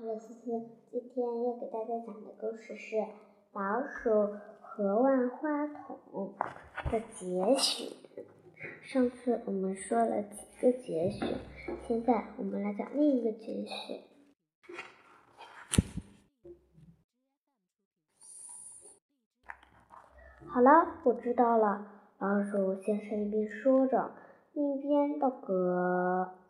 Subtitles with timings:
[0.00, 0.28] 我是，
[0.90, 2.96] 今天要给大家讲的故事是
[3.52, 6.34] 《老鼠和万花筒》
[6.90, 7.92] 的节选。
[8.82, 11.28] 上次我们说了几个节选，
[11.86, 14.00] 现在我们来讲另一个节选。
[20.46, 21.86] 好了，我知道了。
[22.18, 24.12] 老鼠先生一边说着，
[24.54, 26.41] 一边到隔。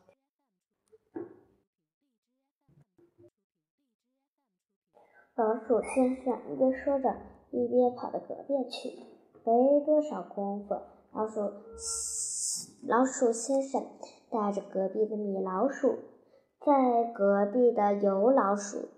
[5.43, 7.17] 老鼠先生一边说着，
[7.51, 8.91] 一边跑到隔壁去。
[9.45, 10.77] 没多少功夫，
[11.13, 11.41] 老鼠
[12.87, 13.85] 老鼠先生
[14.31, 15.99] 带着隔壁的米老鼠，
[16.61, 18.89] 在隔壁的油老鼠，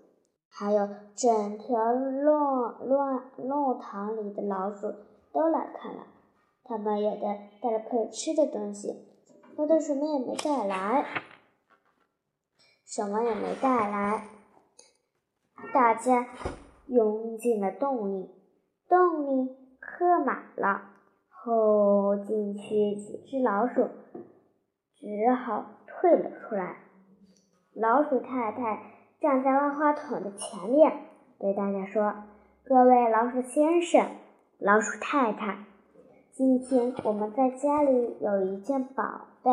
[0.47, 4.93] 还有整条乱乱弄堂里的老鼠
[5.33, 6.03] 都来看了。
[6.63, 7.21] 他们有的
[7.59, 9.07] 带了可以吃的东西，
[9.57, 11.07] 有的什么也没带来，
[12.85, 14.27] 什么也没带来。
[15.75, 16.25] 大家
[16.87, 18.29] 涌进了洞里，
[18.87, 20.83] 洞里客满了。
[21.29, 23.89] 后进去几只老鼠，
[24.95, 26.77] 只好退了出来。
[27.73, 28.83] 老鼠太太
[29.19, 31.07] 站在万花筒的前面，
[31.39, 32.23] 对大家说
[32.63, 34.07] ：“各位老鼠先生、
[34.57, 35.65] 老鼠太太，
[36.31, 39.03] 今天我们在家里有一件宝
[39.43, 39.51] 贝，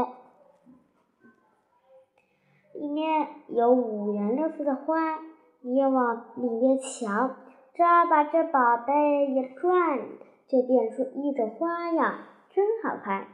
[2.75, 5.19] 里面有五颜六色的花。”
[5.65, 7.37] 你往里面瞧，
[7.73, 10.01] 只要把这宝贝一转，
[10.49, 12.15] 就变出一种花样，
[12.51, 13.29] 真好看。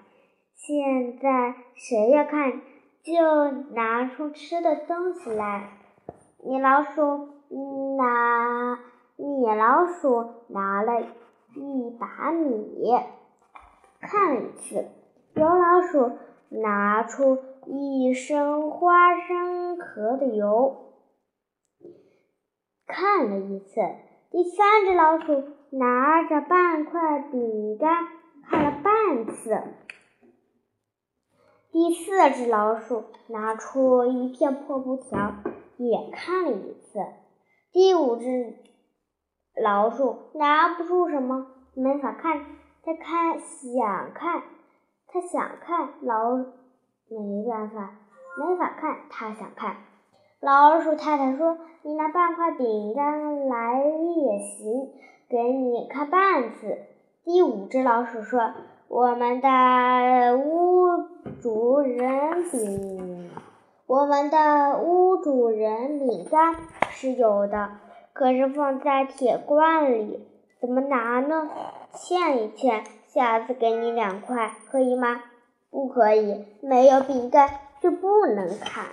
[0.55, 2.61] 现在谁要看，
[3.03, 5.71] 就拿出吃的东西来。
[6.45, 7.29] 米老鼠
[7.97, 8.79] 拿
[9.17, 11.01] 米老鼠拿了
[11.55, 12.95] 一把米，
[14.03, 14.85] 看了一次。
[15.33, 16.13] 油老鼠
[16.51, 20.88] 拿出一升花生壳的油。
[22.89, 23.81] 看了一次，
[24.31, 28.09] 第三只老鼠拿着半块饼干
[28.49, 29.63] 看了半次，
[31.71, 35.35] 第四只老鼠拿出一片破布条
[35.77, 36.99] 也看了一次，
[37.73, 38.55] 第五只
[39.63, 42.47] 老鼠拿不出什么，没法看，
[42.83, 44.43] 他看想看，
[45.07, 46.37] 他想看老
[47.11, 47.99] 没办法，
[48.39, 49.77] 没法看，他想看。
[50.41, 54.89] 老鼠太太说：“你拿半块饼干来也行，
[55.29, 56.79] 给你看半次。”
[57.27, 58.53] 第五只老鼠说
[58.87, 60.87] ：“我们的屋
[61.43, 63.31] 主人饼，
[63.89, 66.55] 我们的屋主人饼干
[66.91, 67.71] 是有的，
[68.13, 70.25] 可是放在铁罐里，
[70.61, 71.49] 怎么拿呢？
[71.93, 75.21] 欠一欠，下次给你两块，可以吗？
[75.69, 77.51] 不可以，没有饼干
[77.81, 78.85] 就不能看。”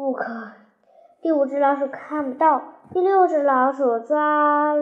[0.00, 0.24] 不可！
[1.20, 4.74] 第五只老鼠看不到，第六只老鼠抓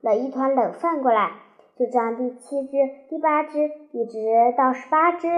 [0.00, 1.32] 了一团冷饭过来，
[1.76, 2.72] 就这样第七只、
[3.10, 3.58] 第八只，
[3.92, 4.18] 一直
[4.56, 5.28] 到十八只。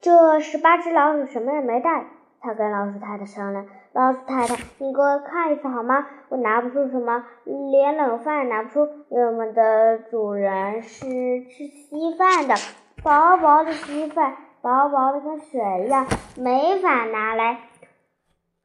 [0.00, 2.06] 这十八只老鼠什么也没带。
[2.40, 6.06] 他跟老鼠太太商量：“老鼠太太，你给我看一次好吗？
[6.28, 8.88] 我拿不出什么，连冷饭也拿不出。
[9.10, 11.06] 因为我们的主人是
[11.44, 12.54] 吃稀饭的，
[13.02, 16.06] 薄薄的稀饭，薄薄的跟水一样，
[16.38, 17.58] 没法拿来。”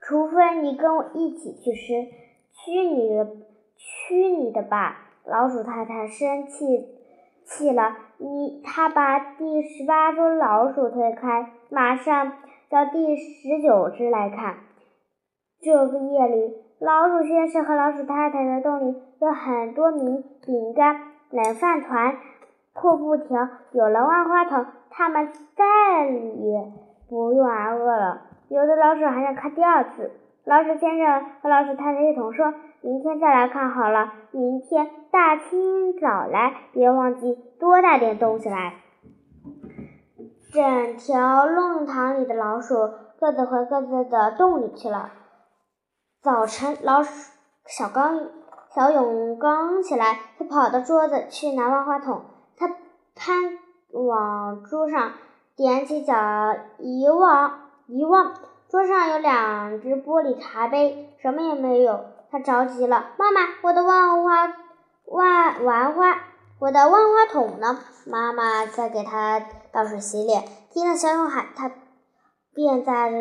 [0.07, 2.11] 除非你跟我一起去吃，
[2.53, 3.25] 去你的，
[3.75, 5.09] 去你的吧！
[5.25, 6.85] 老鼠太太生气
[7.43, 12.33] 气了，你他把第十八只老鼠推开，马上
[12.69, 14.57] 叫第十九只来看。
[15.59, 21.01] 这个夜里，老鼠先生和老鼠太太的洞里有很多米、饼干、
[21.31, 22.15] 冷饭团、
[22.75, 23.49] 破布条。
[23.71, 26.71] 有了万花筒，他们再也
[27.09, 28.21] 不用挨饿了。
[28.47, 30.11] 有的老鼠还想看第二次，
[30.43, 38.75] 老鼠先生和老鼠太太一同说：“明天再来看好了，明天大清早来，别忘记多带点东西来。”
[40.53, 42.75] 整条弄堂里的老鼠
[43.19, 45.11] 各自回各自的洞里去了。
[46.21, 47.09] 早晨，老鼠
[47.65, 48.19] 小刚
[48.73, 52.21] 小勇刚起来，他跑到桌子去拿万花筒，
[52.55, 52.67] 他
[53.15, 53.57] 攀
[53.91, 55.11] 往桌上，
[55.57, 56.13] 踮起脚
[56.77, 57.64] 一望。
[57.87, 58.33] 一望，
[58.67, 62.05] 桌上有两只玻璃茶杯，什么也没有。
[62.31, 64.53] 他着急了：“妈妈，我的万花
[65.05, 66.17] 万玩花，
[66.59, 69.39] 我的万花筒呢？”妈妈在给他
[69.71, 70.43] 倒水洗脸。
[70.71, 71.71] 听到小勇喊他，
[72.55, 73.11] 便在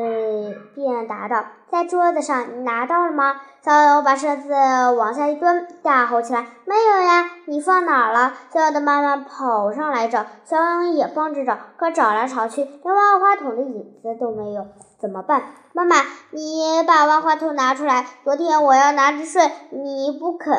[0.77, 4.53] 便答道：“在桌子上，你拿到了吗？”小勇把车子
[4.97, 7.31] 往下一蹲，大吼起来：“没有呀！
[7.47, 14.67] 你放哪儿了？”小勇的妈妈跑上来找，小勇也帮着找，可找来找去，连万花筒的影子都没有，
[15.01, 15.43] 怎么办？
[15.73, 15.97] 妈妈，
[16.31, 18.07] 你把万花筒拿出来！
[18.23, 20.55] 昨天我要拿着睡，你不肯。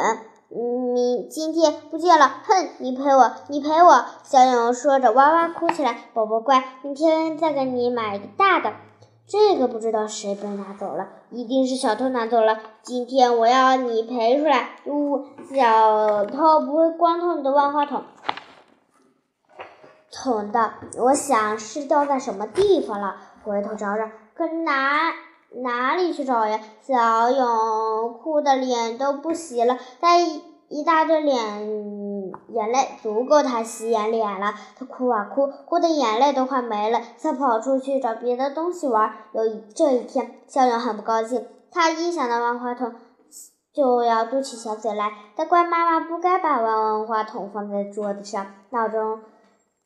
[0.50, 2.70] 你今天不见了，哼！
[2.78, 4.06] 你赔我，你赔我！
[4.24, 5.98] 小勇说着，哇哇哭起来。
[6.14, 8.74] 宝宝乖，明天再给你买一个大的。
[9.28, 12.60] 这个不知道谁被拿走了，一定是小偷拿走了。
[12.84, 14.70] 今天我要你赔出来。
[14.86, 18.04] 呜，小偷不会光偷你的万花筒。
[20.12, 24.04] 捅的，我想是掉在什么地方了，回头找找。
[24.36, 25.12] 可难？
[25.64, 26.60] 哪里去找呀？
[26.82, 31.40] 小勇哭的脸都不洗了，但一一大堆脸
[32.50, 34.54] 眼泪足够他洗眼脸了。
[34.78, 39.14] 他哭啊哭，哭的眼泪都快没了，想跑出去找别的东西玩。
[39.32, 39.44] 有
[39.74, 42.94] 这一天，小勇很不高兴，他一想到万花筒
[43.74, 45.12] 就要嘟起小嘴来。
[45.38, 48.46] 他怪妈妈不该把万花筒放在桌子上。
[48.72, 49.22] 闹钟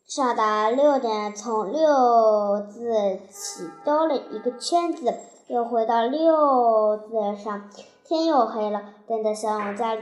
[0.07, 5.13] 上的六点，从六字起兜了一个圈子。
[5.49, 7.71] 又回到六字上，
[8.03, 8.93] 天又黑了。
[9.07, 9.97] 等到小勇家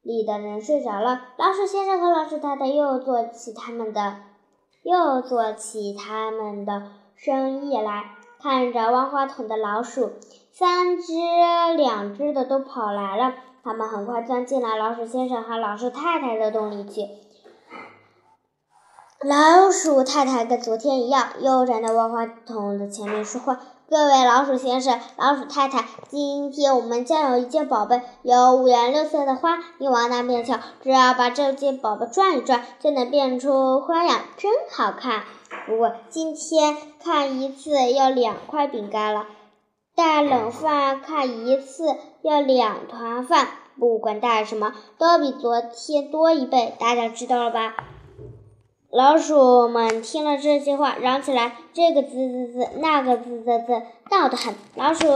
[0.00, 4.16] 里的人睡着了，老鼠先生和老鼠太太又做起他们的，
[4.82, 6.84] 又做起他们的
[7.16, 8.12] 生意来。
[8.40, 10.12] 看着万花筒的老鼠，
[10.52, 11.12] 三只、
[11.76, 13.34] 两只的都跑来了。
[13.62, 17.02] 他们很快钻进了老鼠先生和老鼠太太的洞里去。
[19.20, 23.58] 老鼠太太跟昨天一样，又站在万花筒的前面说话。
[23.88, 29.62] 各位老鼠先生、老鼠太太，今天我们家有一件宝贝，有五颜六色的花。
[29.78, 35.22] 你往那边瞧，只要把这件宝贝转一转，就能变出花样，真好看。
[35.68, 39.26] 不过今天看一次要两块饼干了，
[39.94, 43.46] 带冷饭看一次要两团饭，
[43.78, 46.74] 不管带什么，都比昨天多一倍。
[46.80, 47.76] 大家知道了吧？
[48.96, 55.06] 老鼠们听了这些话，嚷起来：“这个滋滋滋，那个滋滋滋，闹得很。”老鼠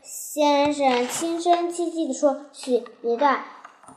[0.00, 3.40] 先生轻声细气地说：“嘘，别断，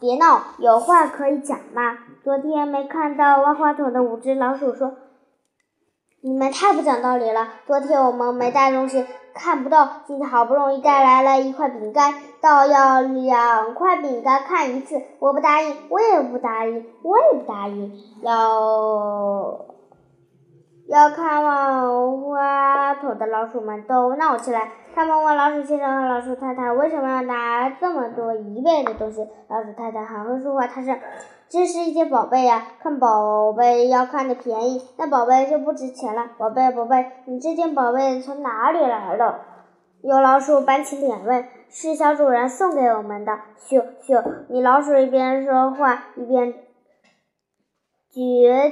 [0.02, 4.96] 别闹，有话可以讲嘛？”昨天没看到万花筒的五只老鼠说
[6.20, 7.48] ：“你们太不讲道理了！
[7.66, 9.06] 昨天我们没带东西。”
[9.40, 17.90] 看不到，今天好不容易带来了一块饼干，倒要两块饼干看一次，我不答应，我也不答应，我也不答应，
[18.22, 19.62] 要
[20.90, 30.96] 要看望花筒的老鼠们都闹起来，他们问老鼠先生和老鼠太太为什么要拿这么多一倍的东西，老鼠太太很会说话，他说。
[31.48, 36.28] 这是一件宝贝呀，看宝贝要看的便宜，那宝贝就不值钱了。
[36.38, 39.36] 宝贝，宝贝，你这件宝贝从哪里来的？
[40.02, 46.54] 有老鼠板起脸问：“是小主人送给我们的。”咻咻，米老鼠一边说话一边
[48.12, 48.22] 举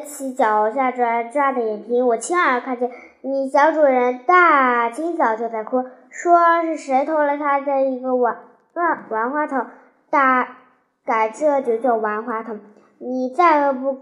[0.06, 2.90] 起脚下抓抓的眼皮，我亲耳看见
[3.22, 8.38] 你小主人大清早就在哭，说是谁偷了他的一个玩
[8.74, 9.66] 玩玩花筒，
[10.10, 10.58] 大。
[11.06, 12.60] 改这就叫玩花筒，
[12.98, 13.98] 你再不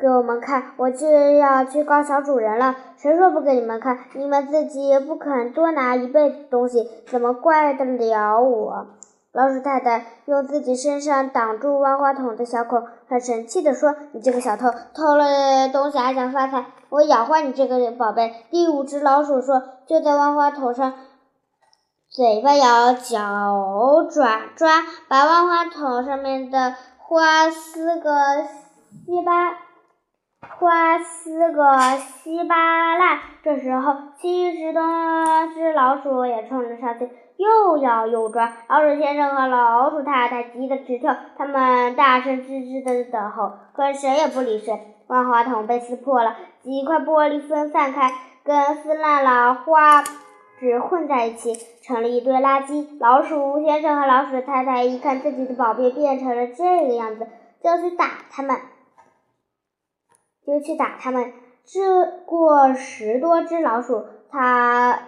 [0.00, 2.76] 给我们看，我就要去告小主人了。
[2.96, 3.98] 谁说不给你们看？
[4.14, 8.86] 你们自己不肯多拿一倍东西，怎么怪得了我？
[9.32, 16.66] 老鼠太太用自己身上挡住万花筒的小孔，很神气地说：“你这个小偷，偷了东西还想发财？
[16.88, 20.94] 我咬坏你这个宝贝！”第五只老鼠说：“就在万花筒上。”
[22.10, 28.10] 嘴巴咬，脚爪抓，把万花筒上面的花撕个
[28.42, 29.52] 稀巴，
[30.58, 33.20] 花撕个稀巴烂。
[33.44, 34.82] 这时候，其余十多
[35.54, 37.08] 只老鼠也冲了上去，
[37.40, 38.52] 又咬又抓。
[38.68, 44.78] 老鼠先生和老鼠太太急得直跳，他们大声吱吱的等候，可谁也不理谁。
[45.06, 48.12] 万花筒被撕破了，几块玻璃分散开，
[48.44, 50.04] 跟撕烂了花。
[50.58, 52.86] 纸混在一起，成了一堆垃圾。
[53.00, 57.26] 老鼠先生和老鼠太太一看自己的宝贝变成了这个样子，
[57.64, 58.54] 就去打他们，
[60.44, 61.32] 就去打他们。
[61.64, 64.98] 这过十多只老鼠，他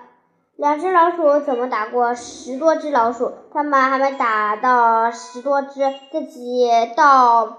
[0.57, 3.33] 两只老鼠怎么打过十多只老鼠？
[3.53, 5.81] 他们还没打到十多只，
[6.11, 7.59] 自己倒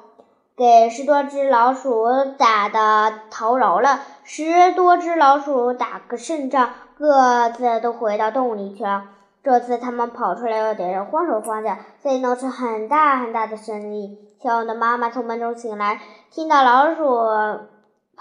[0.56, 2.08] 给十多只老鼠
[2.38, 4.00] 打的头饶了。
[4.24, 6.70] 十多只老鼠打个胜仗。
[6.96, 9.06] 各自都回到洞里去了。
[9.44, 14.16] 这次他们跑出来，有点人慌手慌脚，所以闹出很大很大的声音。
[14.42, 16.00] 小勇的妈妈从门中醒来，
[16.32, 17.04] 听到老鼠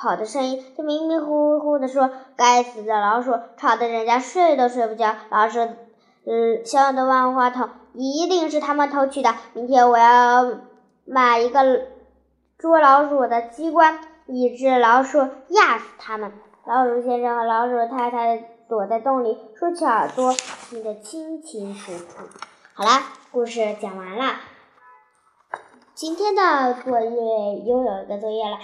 [0.03, 5.61] 跑的声音，就迷迷糊糊的说：“该死的老鼠，吵得人家睡都睡不着。”老鼠，
[6.27, 9.33] 嗯，小小的万花筒一定是他们偷去的。
[9.53, 10.59] 明天我要
[11.05, 11.83] 买一个
[12.59, 16.33] 捉老鼠的机关，一只老鼠压死他们。
[16.67, 20.35] 老鼠先生和老鼠太太躲在洞里，竖起耳朵
[20.69, 22.25] 听得清清楚楚。
[22.75, 24.35] 好啦，故事讲完了。
[25.95, 28.57] 今天的作业又有一个作业了，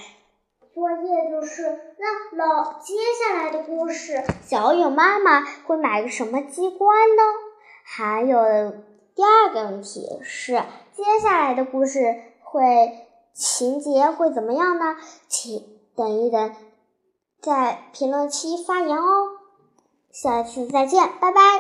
[0.79, 1.63] 作业就是
[1.99, 7.23] 那老接下来的故事，小勇妈妈会买个什么机关呢？
[7.83, 8.71] 还有
[9.17, 10.53] 第二个问题是，
[10.93, 14.97] 接下来的故事会情节会怎么样呢？
[15.27, 15.67] 请
[15.97, 16.55] 等一等，
[17.43, 19.31] 在评论区发言哦。
[20.13, 21.41] 下次再见，拜拜。